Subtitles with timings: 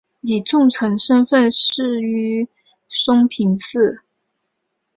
[0.21, 2.47] 以重臣身份仕于
[2.87, 4.01] 松平氏。